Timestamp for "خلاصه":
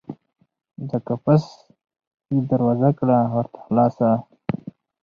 3.65-4.09